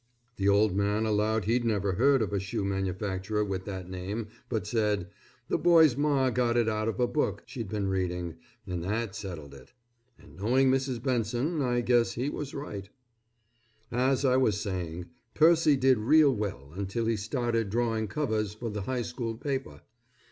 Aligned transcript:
The 0.37 0.49
old 0.49 0.75
man 0.75 1.05
allowed 1.05 1.45
he'd 1.45 1.63
never 1.63 1.91
heard 1.93 2.23
of 2.23 2.33
a 2.33 2.39
shoe 2.39 2.65
manufacturer 2.65 3.45
with 3.45 3.65
that 3.65 3.87
name 3.87 4.29
but 4.49 4.65
said, 4.65 5.07
"The 5.47 5.59
boy's 5.59 5.95
Ma 5.95 6.31
got 6.31 6.57
it 6.57 6.67
out 6.67 6.87
of 6.87 6.99
a 6.99 7.05
book 7.05 7.43
she'd 7.45 7.69
been 7.69 7.87
reading 7.87 8.37
and 8.65 8.83
that 8.83 9.13
settled 9.15 9.53
it." 9.53 9.73
and 10.17 10.35
knowing 10.35 10.71
Mrs. 10.71 11.03
Benson 11.03 11.61
I 11.61 11.81
guess 11.81 12.13
he 12.13 12.31
was 12.31 12.55
right. 12.55 12.89
As 13.91 14.25
I 14.25 14.37
was 14.37 14.59
saying, 14.59 15.05
Percy 15.35 15.75
did 15.77 15.99
real 15.99 16.33
well 16.35 16.71
until 16.75 17.05
he 17.05 17.15
started 17.15 17.69
drawing 17.69 18.07
covers 18.07 18.55
for 18.55 18.71
the 18.71 18.81
high 18.81 19.03
school 19.03 19.35
paper. 19.35 19.81